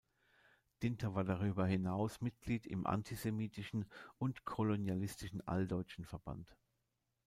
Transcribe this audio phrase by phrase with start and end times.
[0.81, 3.85] Dinter war darüber hinaus Mitglied im antisemitischen
[4.17, 6.57] und kolonialistischen Alldeutschen Verband.